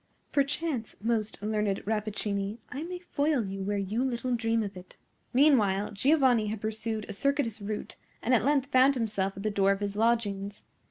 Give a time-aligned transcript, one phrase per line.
[0.31, 4.97] Perchance, most learned Rappaccini, I may foil you where you little dream of it!"
[5.31, 9.71] Meanwhile Giovanni had pursued a circuitous route, and at length found himself at the door
[9.73, 10.63] of his lodgings.